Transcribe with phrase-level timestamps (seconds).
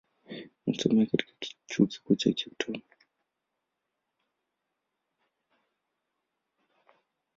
[0.67, 1.31] Alisoma katika
[1.65, 2.81] chuo kikuu cha Cape Town.